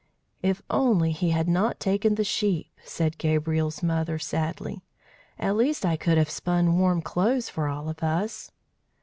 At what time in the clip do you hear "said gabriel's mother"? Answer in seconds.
2.83-4.17